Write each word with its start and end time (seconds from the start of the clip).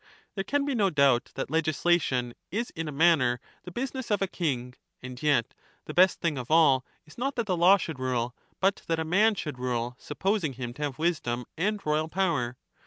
There 0.33 0.43
can 0.43 0.65
be 0.65 0.73
no 0.73 0.89
doubt 0.89 1.29
that 1.35 1.51
legislation 1.51 2.33
is 2.49 2.71
in 2.71 2.87
a 2.87 2.91
manner 2.91 3.39
the 3.65 3.71
business 3.71 4.09
of 4.09 4.19
a 4.19 4.25
king, 4.25 4.73
and 5.03 5.21
yet 5.21 5.53
the 5.85 5.93
best 5.93 6.19
thing 6.21 6.39
of 6.39 6.49
all 6.49 6.83
is 7.05 7.19
not 7.19 7.35
that 7.35 7.45
the 7.45 7.55
law 7.55 7.77
should 7.77 7.99
rule, 7.99 8.35
but 8.59 8.81
that 8.87 8.97
a 8.97 9.05
man 9.05 9.35
should 9.35 9.59
rule 9.59 9.95
sup 9.99 10.17
posing 10.17 10.53
him 10.53 10.73
to 10.73 10.81
have 10.81 10.97
wisdom 10.97 11.45
and 11.55 11.85
royal 11.85 12.07
power. 12.09 12.57